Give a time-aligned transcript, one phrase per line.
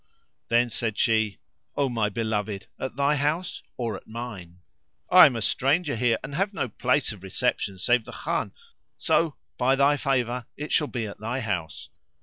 [0.47, 1.37] Then said she,
[1.77, 4.61] "O my beloved, at thy house, or at mine?"
[5.11, 8.51] "I am a stranger here and have no place of reception save the Khan,
[8.97, 11.89] so by thy favour it shall be at thy house."